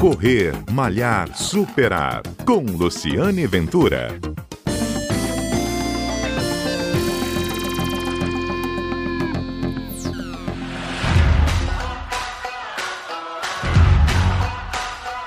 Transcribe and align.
Correr, 0.00 0.52
Malhar, 0.70 1.34
Superar. 1.34 2.22
Com 2.44 2.60
Luciane 2.60 3.46
Ventura. 3.46 4.08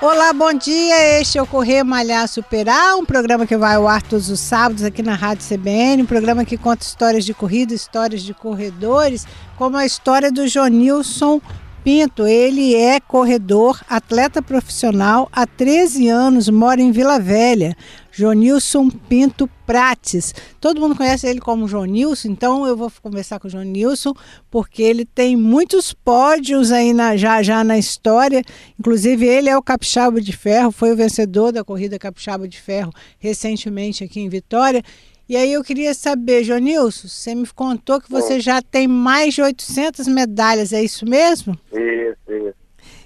Olá, 0.00 0.32
bom 0.32 0.54
dia. 0.54 1.20
Este 1.20 1.36
é 1.36 1.42
o 1.42 1.46
Correr 1.46 1.82
Malhar 1.82 2.28
Superar, 2.28 2.94
um 2.96 3.04
programa 3.04 3.46
que 3.46 3.56
vai 3.56 3.74
ao 3.74 3.88
ar 3.88 4.00
todos 4.00 4.30
os 4.30 4.38
sábados 4.38 4.84
aqui 4.84 5.02
na 5.02 5.16
Rádio 5.16 5.46
CBN, 5.46 6.04
um 6.04 6.06
programa 6.06 6.44
que 6.44 6.56
conta 6.56 6.84
histórias 6.84 7.24
de 7.24 7.34
corrida, 7.34 7.74
histórias 7.74 8.22
de 8.22 8.32
corredores, 8.32 9.26
como 9.58 9.76
a 9.76 9.84
história 9.84 10.30
do 10.30 10.46
Jonilson 10.46 11.40
Pinto, 11.82 12.26
ele 12.26 12.74
é 12.74 13.00
corredor, 13.00 13.80
atleta 13.88 14.42
profissional, 14.42 15.30
há 15.32 15.46
13 15.46 16.08
anos, 16.08 16.48
mora 16.48 16.80
em 16.80 16.92
Vila 16.92 17.18
Velha. 17.18 17.74
Jonilson 18.12 18.90
Pinto 18.90 19.48
Prates. 19.66 20.34
Todo 20.60 20.80
mundo 20.80 20.96
conhece 20.96 21.26
ele 21.26 21.40
como 21.40 21.66
Jonilson, 21.66 22.28
então 22.28 22.66
eu 22.66 22.76
vou 22.76 22.92
conversar 23.02 23.38
com 23.38 23.48
o 23.48 23.50
Jonilson, 23.50 24.12
porque 24.50 24.82
ele 24.82 25.04
tem 25.04 25.36
muitos 25.36 25.94
pódios 25.94 26.70
aí 26.72 26.92
na, 26.92 27.16
já, 27.16 27.42
já 27.42 27.64
na 27.64 27.78
história. 27.78 28.42
Inclusive, 28.78 29.24
ele 29.24 29.48
é 29.48 29.56
o 29.56 29.62
Capixaba 29.62 30.20
de 30.20 30.32
Ferro, 30.32 30.72
foi 30.72 30.92
o 30.92 30.96
vencedor 30.96 31.52
da 31.52 31.64
corrida 31.64 31.98
Capixaba 31.98 32.46
de 32.46 32.60
Ferro 32.60 32.92
recentemente 33.18 34.04
aqui 34.04 34.20
em 34.20 34.28
Vitória. 34.28 34.82
E 35.30 35.36
aí 35.36 35.52
eu 35.52 35.62
queria 35.62 35.94
saber, 35.94 36.42
Jonilson, 36.42 37.06
você 37.06 37.36
me 37.36 37.46
contou 37.46 38.00
que 38.00 38.10
você 38.10 38.40
já 38.40 38.60
tem 38.60 38.88
mais 38.88 39.32
de 39.32 39.40
800 39.40 40.08
medalhas, 40.08 40.72
é 40.72 40.82
isso 40.82 41.08
mesmo? 41.08 41.56
Isso, 41.72 42.16
isso. 42.32 42.54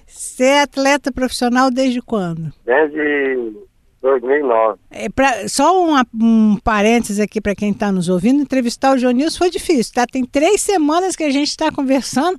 Você 0.07 0.43
é 0.43 0.61
atleta 0.63 1.11
profissional 1.11 1.69
desde 1.69 2.01
quando? 2.01 2.51
Desde 2.65 3.53
2009. 4.01 4.79
É 4.89 5.07
pra, 5.07 5.47
só 5.47 5.79
um, 5.87 5.95
um 6.19 6.57
parênteses 6.63 7.19
aqui 7.19 7.39
para 7.39 7.53
quem 7.53 7.69
está 7.71 7.91
nos 7.91 8.09
ouvindo, 8.09 8.41
entrevistar 8.41 8.95
o 8.95 8.97
Jonilson 8.97 9.37
foi 9.37 9.51
difícil, 9.51 9.93
tá? 9.93 10.07
Tem 10.07 10.25
três 10.25 10.61
semanas 10.61 11.15
que 11.15 11.23
a 11.23 11.29
gente 11.29 11.49
está 11.49 11.71
conversando 11.71 12.37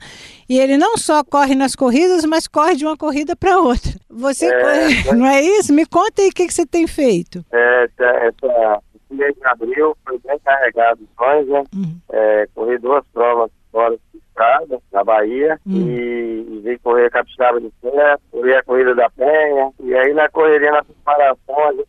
e 0.49 0.59
ele 0.59 0.77
não 0.77 0.97
só 0.97 1.23
corre 1.23 1.55
nas 1.55 1.77
corridas, 1.77 2.25
mas 2.25 2.49
corre 2.49 2.75
de 2.75 2.85
uma 2.85 2.97
corrida 2.97 3.37
para 3.37 3.59
outra. 3.61 3.93
Você 4.11 4.47
É, 4.47 4.63
corre- 4.63 5.13
não 5.17 5.27
é 5.27 5.41
isso? 5.43 5.73
Me 5.73 5.87
conta 5.87 6.23
aí 6.23 6.29
o 6.29 6.33
que, 6.33 6.47
que 6.49 6.55
você 6.55 6.67
tem 6.67 6.89
feito. 6.89 7.45
É, 7.53 7.85
essa, 7.85 8.05
essa, 8.27 8.83
mês 9.17 9.35
de 9.35 9.47
abril 9.47 9.97
foi 10.07 10.19
bem 10.21 10.39
carregado 10.45 11.01
de 11.01 11.09
sonhos, 11.17 11.49
né? 11.49 11.65
Uhum. 11.75 11.99
É, 12.11 12.47
corri 12.55 12.79
duas 12.79 13.05
provas 13.13 13.51
fora 13.73 13.97
de 14.13 14.19
estrada, 14.19 14.79
na 14.93 15.05
Bahia, 15.05 15.59
Hum. 15.67 15.73
e, 15.89 16.47
e 16.51 16.61
vim 16.61 16.79
correr 16.79 17.07
a 17.07 17.11
Capixaba 17.11 17.61
de 17.61 17.73
Ferro, 17.81 18.21
corri 18.31 18.55
a 18.55 18.63
Corrida 18.63 18.95
da 18.95 19.11
Penha, 19.11 19.71
e 19.81 19.95
aí 19.95 20.15
na 20.15 20.29
correria, 20.29 20.71
na 20.73 20.85
preparação, 20.85 21.69
a 21.69 21.73
gente 21.73 21.87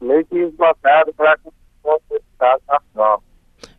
meio 0.00 0.24
que 0.26 0.38
esgotado 0.38 1.12
para 1.14 1.38
completar 1.82 2.56
a 2.68 2.80
prova. 2.92 3.22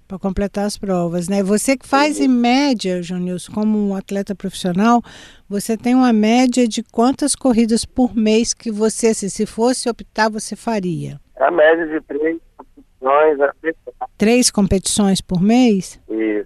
Para 0.08 0.20
completar 0.20 0.66
as 0.66 0.78
provas, 0.78 1.28
né? 1.28 1.42
Você 1.42 1.76
que 1.78 1.88
faz 1.88 2.20
em 2.20 2.28
média, 2.28 3.02
Jonilson, 3.02 3.52
como 3.52 3.90
um 3.90 3.96
atleta 3.96 4.36
profissional, 4.36 5.02
você 5.50 5.76
tem 5.76 5.96
uma 5.96 6.14
média 6.14 6.68
de 6.68 6.84
quantas 6.84 7.36
corridas 7.36 7.86
por 7.86 8.16
mês 8.16 8.54
que 8.54 8.72
você, 8.72 9.08
assim, 9.08 9.30
se 9.30 9.46
fosse 9.46 9.90
optar, 9.90 10.30
você 10.30 10.56
faria? 10.56 11.20
A 11.38 11.52
média 11.52 11.88
de 11.88 12.02
três 12.02 12.38
competições, 12.58 13.38
Três 14.18 14.52
competições 14.52 15.22
por 15.22 15.42
mês? 15.42 16.00
isso. 16.10 16.46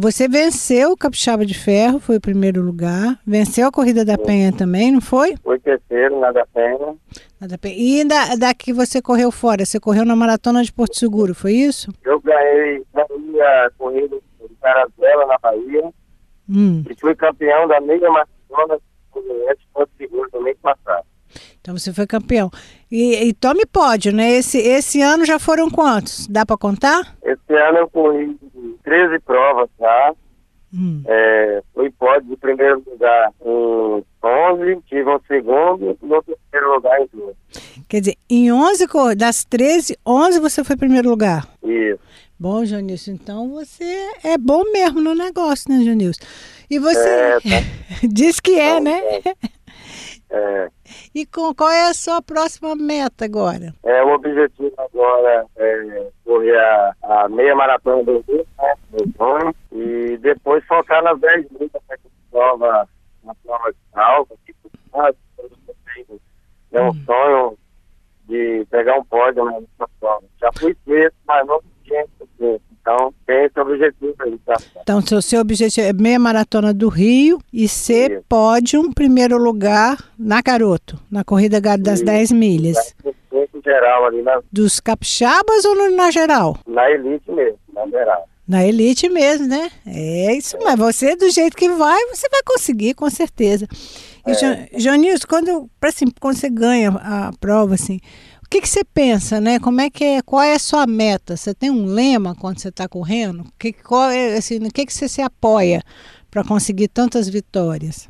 Você 0.00 0.26
venceu 0.28 0.90
o 0.90 0.96
Capixaba 0.96 1.46
de 1.46 1.54
Ferro, 1.54 2.00
foi 2.00 2.16
o 2.16 2.20
primeiro 2.20 2.60
lugar. 2.60 3.16
Venceu 3.24 3.68
a 3.68 3.70
Corrida 3.72 4.04
da 4.04 4.18
Penha 4.18 4.52
também, 4.52 4.90
não 4.90 5.00
foi? 5.00 5.36
Foi 5.36 5.56
terceiro 5.60 6.18
na 6.18 6.32
da 6.32 6.44
Penha, 6.46 6.96
Na 7.40 7.46
da 7.46 7.56
Penha. 7.56 7.76
E 7.78 8.04
da, 8.04 8.34
daqui 8.34 8.72
você 8.72 9.00
correu 9.00 9.30
fora, 9.30 9.64
você 9.64 9.78
correu 9.78 10.04
na 10.04 10.16
Maratona 10.16 10.64
de 10.64 10.72
Porto 10.72 10.96
Seguro, 10.98 11.32
foi 11.32 11.52
isso? 11.52 11.92
Eu 12.04 12.20
ganhei, 12.20 12.82
ganhei 12.92 13.40
a 13.40 13.70
corrida 13.78 14.16
de 14.16 14.54
Carazela 14.60 15.26
na 15.26 15.38
Bahia 15.38 15.88
Hum. 16.50 16.82
e 16.90 16.94
fui 17.00 17.14
campeão 17.14 17.66
da 17.68 17.80
meia 17.80 18.10
maratona 18.10 18.76
de 18.76 19.66
Porto 19.72 19.90
Seguro 19.96 20.28
no 20.34 20.42
mês 20.42 20.56
passado. 20.60 21.06
Então 21.64 21.78
você 21.78 21.94
foi 21.94 22.06
campeão. 22.06 22.50
E, 22.92 23.24
e 23.24 23.32
tome 23.32 23.64
pódio, 23.64 24.12
né? 24.12 24.32
Esse, 24.32 24.58
esse 24.58 25.00
ano 25.00 25.24
já 25.24 25.38
foram 25.38 25.70
quantos? 25.70 26.26
Dá 26.26 26.44
para 26.44 26.58
contar? 26.58 27.16
Esse 27.24 27.54
ano 27.54 27.78
eu 27.78 27.88
corri 27.88 28.36
13 28.84 29.18
provas 29.20 29.70
já. 29.80 30.12
Hum. 30.74 31.02
É, 31.06 31.62
fui 31.72 31.90
pódio 31.92 32.28
de 32.28 32.36
primeiro 32.36 32.82
lugar 32.86 33.30
em 33.46 34.04
11, 34.22 34.82
tive 34.86 35.08
um 35.08 35.18
segundo 35.26 35.96
e 36.02 36.06
no 36.06 36.22
terceiro 36.22 36.74
lugar 36.74 37.00
em 37.00 37.08
duas. 37.14 37.34
Quer 37.88 38.00
dizer, 38.00 38.16
em 38.28 38.52
11 38.52 38.86
cor- 38.86 39.16
das 39.16 39.42
13, 39.44 39.96
11 40.06 40.40
você 40.40 40.62
foi 40.62 40.76
primeiro 40.76 41.08
lugar. 41.08 41.48
Isso. 41.62 41.98
Bom, 42.38 42.62
Janilson, 42.66 43.12
então 43.12 43.48
você 43.48 43.84
é 44.22 44.36
bom 44.36 44.64
mesmo 44.70 45.00
no 45.00 45.14
negócio, 45.14 45.72
né, 45.72 45.82
Janilson? 45.82 46.20
E 46.68 46.78
você 46.78 47.08
É, 47.08 47.38
tá. 47.40 47.48
diz 48.06 48.38
que 48.38 48.58
é, 48.60 48.80
né? 48.80 49.00
É, 49.24 49.34
E 51.14 51.26
com, 51.26 51.54
qual 51.54 51.70
é 51.70 51.88
a 51.88 51.94
sua 51.94 52.20
próxima 52.20 52.74
meta 52.74 53.24
agora? 53.24 53.74
é, 53.84 54.02
o 54.02 54.14
objetivo 54.14 54.72
agora 54.78 55.46
é 55.56 56.06
correr 56.24 56.56
a, 56.56 56.94
a 57.02 57.28
meia 57.28 57.54
maratona 57.54 58.02
do 58.04 58.24
Rio, 58.28 58.46
né, 58.58 58.74
sonho, 59.16 59.54
e 59.72 60.16
depois 60.18 60.64
focar 60.66 61.02
nas 61.02 61.18
10 61.20 61.50
milhas, 61.52 61.70
né, 61.88 61.96
prova, 62.30 62.88
na 63.22 63.34
prova 63.44 63.70
de 63.70 63.78
salva, 63.92 64.34
que 64.44 64.54
é 66.72 66.82
um 66.82 66.92
sonho 67.04 67.56
de 68.26 68.66
pegar 68.70 68.98
um 68.98 69.04
pódio 69.04 69.44
né, 69.44 69.60
nessa 69.60 69.90
prova. 70.00 70.24
Já 70.40 70.50
fui 70.58 70.76
sexto, 70.84 71.16
mas 71.26 71.46
não 71.46 71.60
tinha. 71.84 72.04
Então, 72.80 73.14
tem 73.26 73.44
esse 73.44 73.58
objetivo 73.58 74.14
aí, 74.20 74.38
tá? 74.44 74.56
Então, 74.82 75.00
seu, 75.00 75.22
seu 75.22 75.40
objetivo 75.40 75.86
é 75.86 75.92
meia 75.94 76.18
maratona 76.18 76.74
do 76.74 76.88
Rio 76.88 77.38
e 77.50 77.66
ser 77.66 78.10
Isso. 78.10 78.24
pódio, 78.28 78.92
primeiro 78.94 79.38
lugar 79.38 79.96
na 80.24 80.40
Garoto, 80.42 80.98
na 81.10 81.22
corrida 81.22 81.60
das 81.60 81.96
Isso. 82.00 82.04
10 82.04 82.32
milhas. 82.32 82.94
Geral, 83.64 84.06
ali 84.06 84.22
na, 84.22 84.40
Dos 84.52 84.78
capixabas 84.80 85.64
ou 85.64 85.90
na 85.90 86.10
geral? 86.10 86.56
na 86.66 86.90
elite 86.90 87.30
mesmo, 87.30 87.58
na 87.72 87.86
geral. 87.86 88.28
Na 88.46 88.66
elite 88.66 89.08
mesmo, 89.08 89.46
né? 89.46 89.70
É 89.86 90.34
isso, 90.36 90.56
mas 90.62 90.78
você, 90.78 91.16
do 91.16 91.30
jeito 91.30 91.56
que 91.56 91.68
vai, 91.70 91.98
você 92.06 92.28
vai 92.28 92.42
conseguir, 92.44 92.92
com 92.94 93.08
certeza. 93.08 93.66
E, 94.26 94.32
É. 94.32 94.34
Jo- 94.34 94.78
Jonilson, 94.78 95.26
quando, 95.26 95.70
assim, 95.82 96.04
quando 96.20 96.36
você 96.36 96.50
ganha 96.50 96.90
a 96.90 97.30
prova, 97.40 97.74
assim, 97.74 98.00
o 98.44 98.48
que, 98.50 98.60
que 98.60 98.68
você 98.68 98.84
pensa, 98.84 99.40
né? 99.40 99.58
Como 99.58 99.80
é 99.80 99.88
que 99.88 100.04
é, 100.04 100.22
qual 100.22 100.42
é 100.42 100.54
a 100.54 100.58
sua 100.58 100.86
meta? 100.86 101.36
Você 101.36 101.54
tem 101.54 101.70
um 101.70 101.86
lema 101.86 102.34
quando 102.34 102.58
você 102.58 102.68
está 102.68 102.86
correndo? 102.86 103.44
Que, 103.58 103.72
qual 103.72 104.10
é, 104.10 104.36
assim, 104.36 104.58
no 104.58 104.70
que, 104.70 104.84
que 104.84 104.92
você 104.92 105.08
se 105.08 105.22
apoia 105.22 105.82
para 106.30 106.44
conseguir 106.44 106.88
tantas 106.88 107.28
vitórias? 107.30 108.08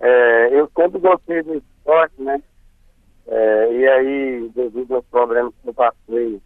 É, 0.00 0.48
eu 0.52 0.70
sempre 0.76 1.00
gostei 1.00 1.42
do 1.42 1.54
esporte, 1.54 2.22
né? 2.22 2.42
É, 3.26 3.72
e 3.72 3.88
aí, 3.88 4.48
devido 4.54 4.96
aos 4.96 5.04
problemas 5.06 5.52
que 5.62 5.68
eu 5.68 5.74
passei, 5.74 6.40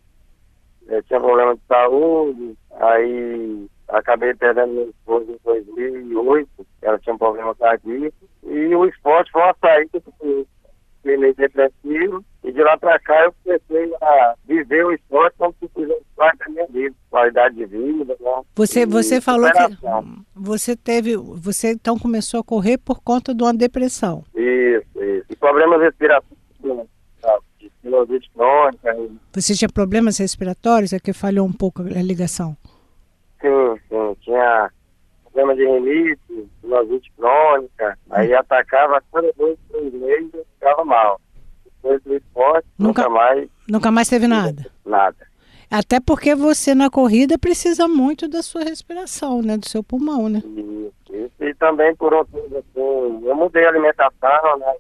é, 0.89 1.03
tinha 1.03 1.21
problema 1.21 1.55
de 1.55 1.63
saúde, 1.69 2.57
aí 2.73 3.67
acabei 3.89 4.35
perdendo 4.35 4.73
meu 4.73 4.91
esposo 4.91 5.31
em 5.31 5.39
2008, 5.45 6.67
ela 6.83 6.99
tinha 6.99 7.15
um 7.15 7.19
problema 7.19 7.55
cardíaco, 7.55 8.17
e 8.43 8.75
o 8.75 8.87
esporte 8.87 9.31
foi 9.31 9.43
uma 9.43 9.57
saída 9.61 10.01
que 10.01 10.09
eu 10.23 10.47
fiquei 10.99 11.17
meio 11.19 11.35
depressivo, 11.35 12.25
e 12.43 12.53
de 12.53 12.63
lá 12.63 12.77
pra 12.79 12.99
cá 12.99 13.25
eu 13.25 13.35
comecei 13.45 13.95
a 14.01 14.35
viver 14.45 14.87
o 14.87 14.93
esporte 14.93 15.37
como 15.39 15.55
se 15.61 15.69
fizesse 15.69 16.05
parte 16.17 16.39
da 16.39 16.49
minha 16.49 16.67
vida, 16.67 16.97
qualidade 17.13 17.55
de 17.57 17.67
vida, 17.67 18.17
né? 18.19 18.43
Você, 18.57 18.81
E 18.81 18.87
você 18.87 19.21
falou 19.21 19.51
que 19.53 19.77
você 20.35 20.75
teve, 20.75 21.15
você 21.17 21.73
então 21.73 21.99
começou 21.99 22.41
a 22.41 22.45
correr 22.45 22.79
por 22.79 23.03
conta 23.03 23.35
de 23.35 23.43
uma 23.45 23.53
depressão. 23.53 24.25
Isso, 24.35 24.87
isso. 25.05 25.27
E 25.31 25.37
problemas 25.37 25.81
respiratórios, 25.81 26.39
né? 26.65 26.85
Sinusite 27.83 28.31
crônica, 28.35 28.97
e- 28.97 29.11
Você 29.35 29.55
tinha 29.55 29.69
problemas 29.69 30.17
respiratórios? 30.19 30.93
É 30.93 30.99
que 31.01 31.13
falhou 31.13 31.47
um 31.47 31.53
pouco 31.53 31.83
a 31.83 32.03
ligação. 32.03 32.57
sim, 33.41 33.77
sim, 33.89 34.17
tinha 34.23 34.71
problema 35.25 35.55
de 35.57 35.65
rinite, 35.67 36.49
sinusite 36.61 37.13
crônica, 37.19 37.99
aí 38.11 38.33
atacava 38.35 38.97
a 38.99 39.03
cada 39.13 39.33
dois, 39.37 39.59
três 39.71 39.93
meses 39.93 40.31
eu 40.33 40.47
ficava 40.55 40.85
mal. 40.85 41.21
Depois 41.65 42.03
do 42.05 42.15
esporte, 42.17 42.67
Nunca- 42.79 43.03
nunca, 43.03 43.11
mais 43.15 43.49
Nunca 43.69 43.91
mais 43.91 44.09
teve 44.09 44.27
nada. 44.29 44.65
nada. 44.87 45.22
Até 45.73 45.99
porque 46.01 46.35
você 46.35 46.75
na 46.75 46.91
corrida 46.91 47.39
precisa 47.39 47.89
muito 47.89 48.29
da 48.29 48.43
sua 48.43 48.63
respiração, 48.63 49.41
né? 49.41 49.57
Do 49.57 49.67
seu 49.67 49.83
pulmão, 49.83 50.29
né? 50.29 50.43
Isso, 50.45 51.33
e 51.41 51.55
também 51.55 51.97
por 51.97 52.13
outro 52.13 52.39
assim, 52.39 53.27
eu 53.27 53.35
mudei 53.35 53.65
a 53.65 53.69
alimentação, 53.71 54.59
né? 54.59 54.75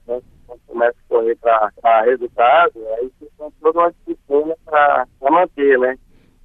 Quando 0.46 0.60
começa 0.66 0.96
a 0.98 1.08
correr 1.08 1.36
para 1.36 2.02
resultado, 2.02 2.72
aí 2.98 3.10
você 3.18 3.26
tem 3.38 3.48
toda 3.62 3.78
uma 3.78 3.92
disciplina 3.92 4.54
para 4.66 5.06
manter, 5.30 5.78
né? 5.78 5.96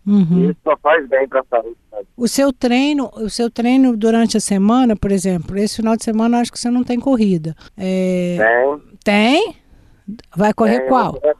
E 0.05 0.09
Uhum. 0.09 0.49
isso 0.49 0.59
só 0.63 0.77
faz 0.77 1.05
bem 1.09 1.27
para 1.27 1.41
a 1.41 1.45
saúde. 1.49 1.75
Sabe? 1.91 2.07
O 2.15 2.27
seu 2.29 2.53
treino, 2.53 3.11
o 3.15 3.29
seu 3.29 3.51
treino 3.51 3.97
durante 3.97 4.37
a 4.37 4.39
semana, 4.39 4.95
por 4.95 5.11
exemplo, 5.11 5.57
esse 5.57 5.75
final 5.75 5.97
de 5.97 6.05
semana 6.05 6.37
eu 6.37 6.41
acho 6.41 6.51
que 6.53 6.59
você 6.59 6.69
não 6.69 6.85
tem 6.85 6.97
corrida. 6.97 7.53
É, 7.77 8.37
Tem. 9.03 9.43
tem? 9.43 9.55
Vai 10.33 10.53
correr 10.53 10.79
tem, 10.79 10.87
qual? 10.87 11.19
Eu 11.21 11.35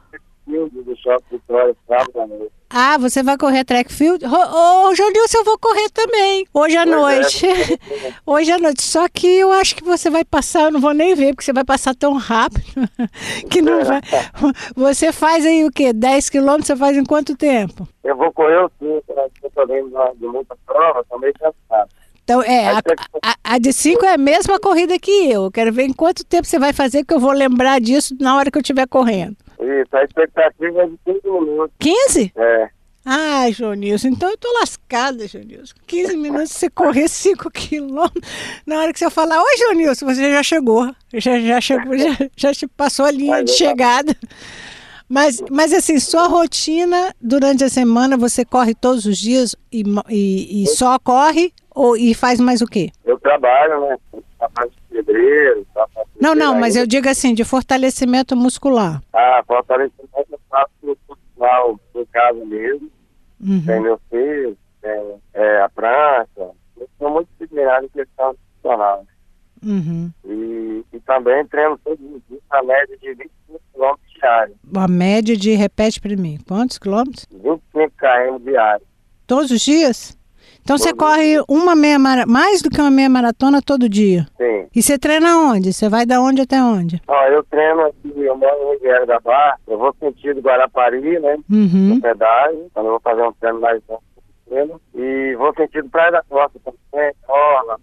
do 0.66 0.96
Shopping 0.96 1.24
Vitória, 1.30 1.76
sábado 1.86 2.20
à 2.20 2.26
noite. 2.26 2.52
Ah, 2.70 2.98
você 2.98 3.22
vai 3.22 3.38
correr 3.38 3.64
track 3.64 3.92
field? 3.92 4.24
Ô, 4.26 4.88
ô 4.88 4.94
Jonilson, 4.94 5.38
eu 5.38 5.44
vou 5.44 5.58
correr 5.58 5.88
também. 5.90 6.46
Hoje 6.52 6.76
à 6.76 6.84
Pois 6.84 6.94
é, 6.94 7.00
noite. 7.00 7.46
Hoje 8.26 8.52
à 8.52 8.58
noite. 8.58 8.82
Só 8.82 9.08
que 9.08 9.26
eu 9.26 9.50
acho 9.52 9.74
que 9.74 9.82
você 9.82 10.10
vai 10.10 10.24
passar, 10.24 10.64
eu 10.64 10.70
não 10.72 10.80
vou 10.80 10.92
nem 10.92 11.14
ver, 11.14 11.34
porque 11.34 11.44
você 11.44 11.52
vai 11.52 11.64
passar 11.64 11.94
tão 11.94 12.14
rápido 12.14 12.62
que 13.50 13.62
não 13.62 13.84
vai. 13.84 14.00
Você 14.76 15.12
faz 15.12 15.46
aí 15.46 15.64
o 15.64 15.70
quê? 15.70 15.92
10 15.92 16.28
quilômetros 16.30 16.66
você 16.66 16.76
faz 16.76 16.96
em 16.96 17.04
quanto 17.04 17.36
tempo? 17.36 17.88
Eu 18.04 18.16
vou 18.16 18.32
correr 18.32 18.58
o 18.58 18.70
5, 18.78 19.02
né? 19.14 19.26
Eu 19.42 19.50
tô 19.50 19.66
vendo 19.66 19.90
de 20.16 20.26
muita 20.26 20.56
prova, 20.66 21.04
tô 21.08 21.18
meio 21.18 21.32
cansado. 21.34 21.90
Então, 22.22 22.42
é, 22.42 22.68
a, 22.68 22.82
a, 23.24 23.54
a 23.54 23.58
de 23.58 23.72
5 23.72 24.04
é 24.04 24.12
a 24.12 24.18
mesma 24.18 24.60
corrida 24.60 24.98
que. 24.98 25.30
Eu 25.30 25.50
Quero 25.50 25.72
ver 25.72 25.84
em 25.84 25.92
quanto 25.94 26.24
tempo 26.24 26.46
você 26.46 26.58
vai 26.58 26.74
fazer, 26.74 27.02
que 27.04 27.14
eu 27.14 27.18
vou 27.18 27.32
lembrar 27.32 27.80
disso 27.80 28.14
na 28.20 28.36
hora 28.36 28.50
que 28.50 28.58
eu 28.58 28.62
estiver 28.62 28.86
correndo. 28.86 29.34
Isso, 29.68 29.96
a 29.96 30.04
expectativa 30.04 30.82
é 30.82 30.86
de 30.86 30.98
5 31.04 31.40
minutos. 31.40 31.76
15? 31.78 32.32
É. 32.36 32.68
Ai, 33.04 33.52
Jonilson, 33.52 34.08
então 34.08 34.28
eu 34.28 34.36
tô 34.36 34.52
lascada, 34.60 35.26
Jonilson. 35.26 35.74
15 35.86 36.16
minutos 36.16 36.52
você 36.52 36.68
correr 36.68 37.08
5 37.08 37.50
quilômetros. 37.50 38.30
Na 38.66 38.80
hora 38.80 38.92
que 38.92 38.98
você 38.98 39.08
falar, 39.08 39.40
oi, 39.40 39.56
Jonilson, 39.56 40.04
você 40.04 40.30
já 40.30 40.42
chegou. 40.42 40.94
Já, 41.14 41.38
já 41.40 41.60
chegou, 41.60 41.96
já, 41.96 42.52
já 42.52 42.68
passou 42.76 43.06
a 43.06 43.10
linha 43.10 43.42
de 43.42 43.52
chegada. 43.52 44.14
Mas, 45.08 45.42
mas 45.50 45.72
assim, 45.72 45.98
sua 45.98 46.26
rotina 46.28 47.14
durante 47.18 47.64
a 47.64 47.68
semana, 47.70 48.16
você 48.16 48.44
corre 48.44 48.74
todos 48.74 49.06
os 49.06 49.16
dias 49.16 49.56
e, 49.72 49.82
e, 50.10 50.64
e 50.64 50.66
só 50.66 50.98
corre 50.98 51.50
ou, 51.74 51.96
e 51.96 52.12
faz 52.12 52.38
mais 52.38 52.60
o 52.60 52.66
quê? 52.66 52.90
Eu 53.06 53.18
trabalho, 53.18 53.80
né? 53.80 53.96
Trabalho 54.38 54.70
de 54.70 54.96
pedreiro, 54.96 55.66
trabalho 55.72 56.06
de 56.14 56.22
Não, 56.22 56.34
não, 56.34 56.54
mas 56.60 56.76
eu 56.76 56.86
digo 56.86 57.08
assim, 57.08 57.32
de 57.32 57.42
fortalecimento 57.42 58.36
muscular. 58.36 59.00
Ah, 59.28 59.44
fortalecimento 59.46 60.26
eu 60.30 60.40
faço 60.48 60.70
profissional 61.06 61.78
em 61.94 62.04
casa 62.06 62.44
mesmo. 62.46 62.90
Uhum. 63.40 63.62
Tem 63.64 63.80
meu 63.80 64.00
filho, 64.08 64.56
tem 64.80 65.20
é, 65.34 65.60
a 65.60 65.68
prancha. 65.68 66.50
Eu 66.76 66.88
sou 66.98 67.10
muito 67.10 67.28
disciplinado 67.32 67.84
em 67.84 67.88
questão 67.90 68.34
profissional. 68.34 69.06
Uhum. 69.62 70.10
E, 70.24 70.84
e 70.92 71.00
também 71.00 71.44
treino 71.46 71.78
todos 71.84 72.00
os 72.00 72.22
dias 72.26 72.40
a 72.48 72.62
média 72.62 72.96
de 72.96 73.14
25 73.14 73.60
km 73.74 73.94
diário. 74.14 74.54
A 74.74 74.88
média 74.88 75.36
de, 75.36 75.52
repete 75.52 76.00
para 76.00 76.16
mim, 76.16 76.38
quantos 76.46 76.78
quilômetros? 76.78 77.26
25 77.30 77.92
km 77.98 78.44
diário. 78.44 78.86
Todos 79.26 79.50
os 79.50 79.60
dias? 79.60 80.18
Então 80.68 80.76
você 80.76 80.92
corre 80.92 81.42
uma 81.48 81.74
meia 81.74 81.98
mais 81.98 82.60
do 82.60 82.68
que 82.68 82.78
uma 82.78 82.90
meia 82.90 83.08
maratona 83.08 83.62
todo 83.62 83.88
dia. 83.88 84.26
Sim. 84.36 84.66
E 84.76 84.82
você 84.82 84.98
treina 84.98 85.38
onde? 85.38 85.72
Você 85.72 85.88
vai 85.88 86.04
da 86.04 86.20
onde 86.20 86.42
até 86.42 86.62
onde? 86.62 87.00
Ó, 87.08 87.24
eu 87.28 87.42
treino 87.44 87.86
aqui, 87.86 88.12
eu 88.14 88.36
moro 88.36 88.54
em 88.54 88.72
Ribeira 88.74 89.06
da 89.06 89.18
Barra, 89.18 89.58
eu 89.66 89.78
vou 89.78 89.96
sentido 89.98 90.42
Guarapari, 90.42 91.18
né? 91.20 91.38
Uhum. 91.50 91.94
no 91.94 92.00
pedágio, 92.02 92.70
quando 92.74 92.84
eu 92.84 92.90
vou 92.90 93.00
fazer 93.00 93.22
um 93.22 93.32
treino 93.32 93.60
mais 93.62 93.82
longo 93.88 94.78
e 94.94 95.34
vou 95.36 95.54
sentido 95.54 95.88
Praia 95.88 96.12
da 96.12 96.22
Costa 96.28 96.60
também, 96.62 97.14
Orla, 97.26 97.80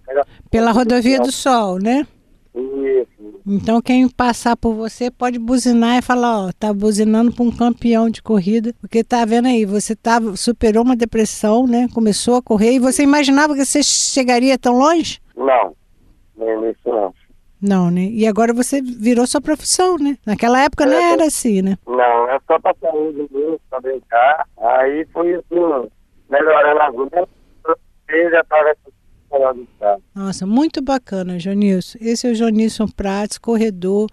Pela 0.52 0.72
rodovia 0.72 1.20
do 1.20 1.32
Sol, 1.32 1.80
né? 1.80 2.06
Isso, 2.54 3.15
Então 3.48 3.82
quem 3.82 4.10
passar 4.10 4.58
por 4.58 4.74
você 4.74 5.12
pode 5.12 5.38
buzinar 5.38 5.98
e 5.98 6.02
falar, 6.02 6.48
ó, 6.48 6.52
tá 6.58 6.74
buzinando 6.74 7.32
para 7.32 7.44
um 7.44 7.52
campeão 7.52 8.10
de 8.10 8.22
corrida, 8.22 8.74
porque 8.82 9.04
tá 9.04 9.24
vendo 9.24 9.48
aí, 9.48 9.66
você 9.66 9.96
tava, 9.96 10.36
superou 10.36 10.84
uma 10.84 10.96
depressão, 10.96 11.68
né? 11.68 11.88
Começou 11.94 12.38
a 12.38 12.42
correr 12.42 12.74
e 12.74 12.80
você 12.80 13.04
imaginava 13.04 13.54
que 13.54 13.64
você 13.64 13.84
chegaria 13.84 14.58
tão 14.58 14.74
longe? 14.78 15.22
não, 15.38 15.76
nem 16.38 16.60
nisso 16.62 16.80
não. 16.86 17.14
Não, 17.62 17.90
né? 17.90 18.02
E 18.12 18.28
agora 18.28 18.54
você 18.54 18.82
virou 18.82 19.26
sua 19.26 19.42
profissão, 19.42 19.96
né? 19.98 20.18
Naquela 20.26 20.62
época 20.62 20.86
não 20.86 20.98
É, 20.98 21.14
era 21.14 21.26
assim, 21.26 21.62
né? 21.62 21.78
Não, 21.88 22.30
é 22.30 22.40
só 22.46 22.60
pra 22.60 22.76
saúde 22.82 23.28
mesmo, 23.32 23.60
pra 23.70 23.80
brincar, 23.80 24.46
aí 24.58 25.06
fui 25.14 25.34
assim, 25.36 25.90
melhorando 26.30 26.82
as 26.82 26.94
lutas, 26.94 27.26
e 28.10 28.30
já 28.30 28.44
tava 28.44 28.76
melhor 29.36 29.54
do 29.54 29.62
estado. 29.64 30.02
Nossa, 30.14 30.46
muito 30.46 30.82
bacana, 30.82 31.40
Jonilson. 31.40 31.98
Esse 32.02 32.28
é 32.28 32.32
o 32.32 32.36
Jonilson 32.36 32.88
Prates, 32.88 33.38
corredor. 33.38 34.10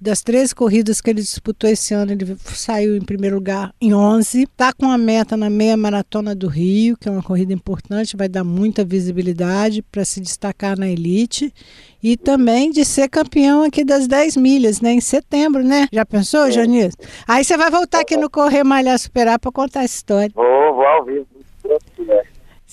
Das 0.00 0.22
três 0.22 0.52
corridas 0.52 1.00
que 1.00 1.10
ele 1.10 1.20
disputou 1.20 1.68
esse 1.68 1.92
ano, 1.92 2.12
ele 2.12 2.36
saiu 2.44 2.96
em 2.96 3.00
primeiro 3.00 3.34
lugar 3.34 3.74
em 3.80 3.92
11. 3.92 4.44
Está 4.44 4.72
com 4.72 4.88
a 4.88 4.96
meta 4.96 5.36
na 5.36 5.50
meia 5.50 5.76
maratona 5.76 6.36
do 6.36 6.46
Rio, 6.46 6.96
que 6.96 7.08
é 7.08 7.10
uma 7.10 7.22
corrida 7.22 7.52
importante, 7.52 8.16
vai 8.16 8.28
dar 8.28 8.44
muita 8.44 8.84
visibilidade 8.84 9.82
para 9.82 10.04
se 10.04 10.20
destacar 10.20 10.78
na 10.78 10.88
elite. 10.88 11.52
E 12.00 12.16
também 12.16 12.70
de 12.70 12.84
ser 12.84 13.08
campeão 13.08 13.64
aqui 13.64 13.82
das 13.82 14.06
10 14.06 14.36
milhas, 14.36 14.80
né? 14.80 14.92
Em 14.92 15.00
setembro, 15.00 15.64
né? 15.64 15.88
Já 15.92 16.06
pensou, 16.06 16.44
Sim. 16.46 16.52
Jonilson? 16.52 16.96
Aí 17.26 17.42
você 17.42 17.56
vai 17.56 17.68
voltar 17.68 18.02
aqui 18.02 18.16
no 18.16 18.30
Correr 18.30 18.62
Malhar 18.62 19.00
Superar 19.00 19.40
para 19.40 19.50
contar 19.50 19.82
essa 19.82 19.96
história. 19.96 20.30
Vou, 20.32 20.74
vou 20.74 20.86
ao 20.86 21.04
vivo. 21.04 21.26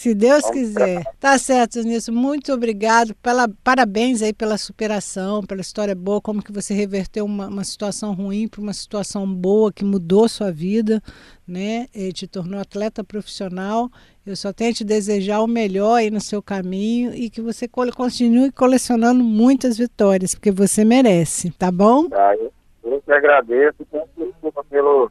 Se 0.05 0.13
Deus 0.13 0.43
Vamos 0.43 0.55
quiser. 0.55 1.03
Tá 1.19 1.35
certo, 1.39 1.81
Nilson. 1.81 2.11
Muito 2.11 2.53
obrigado. 2.53 3.15
Pela, 3.23 3.47
parabéns 3.63 4.21
aí 4.21 4.31
pela 4.31 4.55
superação, 4.55 5.41
pela 5.41 5.61
história 5.61 5.95
boa, 5.95 6.21
como 6.21 6.43
que 6.43 6.51
você 6.51 6.75
reverteu 6.75 7.25
uma, 7.25 7.47
uma 7.47 7.63
situação 7.63 8.13
ruim 8.13 8.47
para 8.47 8.61
uma 8.61 8.71
situação 8.71 9.25
boa 9.25 9.73
que 9.73 9.83
mudou 9.83 10.29
sua 10.29 10.51
vida, 10.51 11.01
né? 11.47 11.87
E 11.91 12.13
te 12.13 12.27
tornou 12.27 12.59
atleta 12.59 13.03
profissional. 13.03 13.89
Eu 14.23 14.35
só 14.35 14.53
tenho 14.53 14.69
a 14.69 14.73
te 14.75 14.83
desejar 14.83 15.41
o 15.41 15.47
melhor 15.47 15.95
aí 15.95 16.11
no 16.11 16.21
seu 16.21 16.39
caminho 16.39 17.11
e 17.15 17.27
que 17.27 17.41
você 17.41 17.67
continue 17.67 18.51
colecionando 18.51 19.23
muitas 19.23 19.75
vitórias, 19.75 20.35
porque 20.35 20.51
você 20.51 20.85
merece, 20.85 21.49
tá 21.49 21.71
bom? 21.71 22.07
Tá? 22.09 22.35
Eu, 22.35 22.53
eu 22.83 23.01
que 23.01 23.11
agradeço, 23.11 23.77
desculpa 24.15 24.63
pelo 24.69 25.09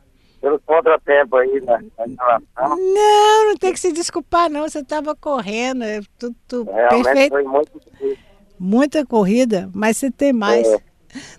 contratempo 0.76 1.36
aí 1.36 1.60
da, 1.60 1.76
da 1.76 2.04
relação. 2.06 2.76
Não, 2.76 3.48
não 3.48 3.56
tem 3.56 3.72
que 3.72 3.80
se 3.80 3.92
desculpar, 3.92 4.48
não. 4.50 4.68
Você 4.68 4.80
estava 4.80 5.14
correndo, 5.14 5.84
é 5.84 6.00
tudo, 6.18 6.36
tudo 6.46 6.70
Realmente 6.70 7.04
perfeito. 7.04 7.32
foi 7.32 7.42
muito 7.44 7.80
difícil. 7.80 8.18
Muita 8.58 9.04
corrida, 9.04 9.68
mas 9.74 9.96
você 9.96 10.10
tem 10.10 10.32
mais. 10.32 10.66
É. 10.66 10.78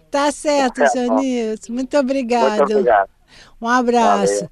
Tá 0.09 0.31
certo, 0.31 0.75
Tá 0.75 0.87
seu 0.87 1.07
bom. 1.07 1.15
Nilson. 1.15 1.73
Muito 1.73 1.97
obrigado. 1.97 2.57
Muito 2.59 2.73
obrigado. 2.73 3.09
Um 3.61 3.67
abraço. 3.67 4.35
Valeu. 4.35 4.49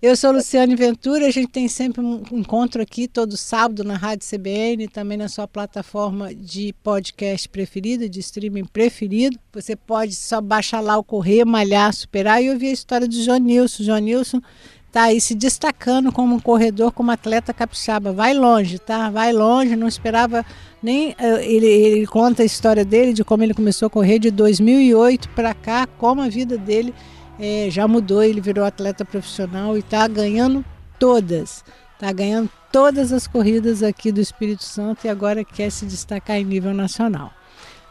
Eu 0.00 0.14
sou 0.14 0.30
Luciane 0.30 0.76
Ventura, 0.76 1.26
a 1.26 1.30
gente 1.30 1.48
tem 1.48 1.68
sempre 1.68 2.02
um 2.02 2.22
encontro 2.32 2.82
aqui 2.82 3.08
todo 3.08 3.34
sábado 3.34 3.82
na 3.82 3.96
Rádio 3.96 4.28
CBN, 4.28 4.88
também 4.88 5.16
na 5.16 5.26
sua 5.26 5.48
plataforma 5.48 6.34
de 6.34 6.74
podcast 6.82 7.48
preferido, 7.48 8.06
de 8.06 8.20
streaming 8.20 8.66
preferido. 8.66 9.38
Você 9.54 9.74
pode 9.74 10.14
só 10.14 10.38
baixar 10.42 10.80
lá 10.80 10.98
o 10.98 11.02
Correr, 11.02 11.46
Malhar, 11.46 11.94
Superar 11.94 12.42
e 12.42 12.50
ouvir 12.50 12.68
a 12.68 12.72
história 12.72 13.08
do 13.08 13.22
João 13.22 13.38
Nilson. 13.38 13.84
João 13.84 13.98
Nilson 13.98 14.42
está 14.86 15.04
aí 15.04 15.18
se 15.18 15.34
destacando 15.34 16.12
como 16.12 16.34
um 16.34 16.40
corredor, 16.40 16.92
como 16.92 17.10
atleta 17.10 17.54
capixaba. 17.54 18.12
Vai 18.12 18.34
longe, 18.34 18.78
tá? 18.78 19.08
Vai 19.08 19.32
longe, 19.32 19.76
não 19.76 19.88
esperava 19.88 20.44
nem... 20.82 21.16
eh, 21.18 21.42
Ele, 21.46 21.66
ele 21.66 22.06
conta 22.06 22.42
a 22.42 22.46
história 22.46 22.84
dele, 22.84 23.14
de 23.14 23.24
como 23.24 23.42
ele 23.42 23.54
começou 23.54 23.86
a 23.86 23.90
correr 23.90 24.18
de 24.18 24.30
2008 24.30 25.30
para 25.30 25.54
cá, 25.54 25.86
como 25.86 26.20
a 26.20 26.28
vida 26.28 26.58
dele 26.58 26.92
é, 27.38 27.68
já 27.70 27.86
mudou, 27.86 28.22
ele 28.22 28.40
virou 28.40 28.64
atleta 28.64 29.04
profissional 29.04 29.76
e 29.76 29.80
está 29.80 30.06
ganhando 30.08 30.64
todas. 30.98 31.64
Está 31.94 32.12
ganhando 32.12 32.50
todas 32.70 33.12
as 33.12 33.26
corridas 33.26 33.82
aqui 33.82 34.12
do 34.12 34.20
Espírito 34.20 34.64
Santo 34.64 35.06
e 35.06 35.08
agora 35.08 35.44
quer 35.44 35.70
se 35.70 35.86
destacar 35.86 36.36
em 36.36 36.44
nível 36.44 36.74
nacional. 36.74 37.32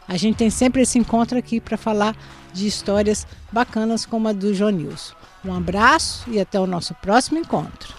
A 0.08 0.16
gente 0.16 0.36
tem 0.36 0.50
sempre 0.50 0.82
esse 0.82 0.98
encontro 0.98 1.36
aqui 1.36 1.60
para 1.60 1.76
falar 1.76 2.16
de 2.52 2.66
histórias 2.66 3.26
bacanas 3.50 4.06
como 4.06 4.28
a 4.28 4.32
do 4.32 4.54
João 4.54 4.70
Nilson. 4.70 5.14
Um 5.44 5.54
abraço 5.54 6.30
e 6.30 6.40
até 6.40 6.58
o 6.58 6.66
nosso 6.66 6.94
próximo 6.94 7.38
encontro. 7.38 7.94